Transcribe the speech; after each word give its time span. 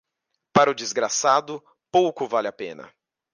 Para 0.51 0.71
o 0.71 0.73
desgraçado, 0.73 1.63
pouco 1.91 2.27
vale 2.27 2.47
a 2.47 2.51
pena. 2.51 2.91